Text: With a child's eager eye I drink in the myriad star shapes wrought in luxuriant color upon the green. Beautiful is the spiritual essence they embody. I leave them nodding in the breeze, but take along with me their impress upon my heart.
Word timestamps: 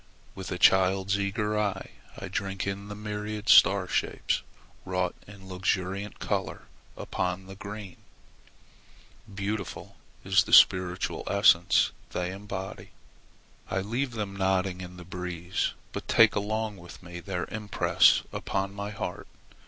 With 0.33 0.51
a 0.51 0.57
child's 0.57 1.19
eager 1.19 1.59
eye 1.59 1.91
I 2.17 2.27
drink 2.27 2.65
in 2.65 2.87
the 2.87 2.95
myriad 2.95 3.47
star 3.49 3.87
shapes 3.87 4.41
wrought 4.83 5.13
in 5.27 5.47
luxuriant 5.47 6.17
color 6.17 6.63
upon 6.97 7.45
the 7.45 7.53
green. 7.53 7.97
Beautiful 9.31 9.97
is 10.25 10.45
the 10.45 10.53
spiritual 10.53 11.21
essence 11.27 11.91
they 12.13 12.31
embody. 12.31 12.89
I 13.69 13.81
leave 13.81 14.13
them 14.13 14.35
nodding 14.35 14.81
in 14.81 14.97
the 14.97 15.05
breeze, 15.05 15.73
but 15.91 16.07
take 16.07 16.33
along 16.33 16.77
with 16.77 17.03
me 17.03 17.19
their 17.19 17.45
impress 17.51 18.23
upon 18.33 18.73
my 18.73 18.89
heart. 18.89 19.27